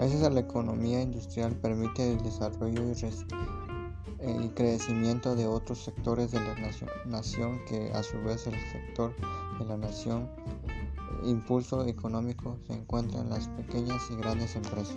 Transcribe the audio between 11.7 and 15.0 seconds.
económico se encuentra en las pequeñas y grandes empresas.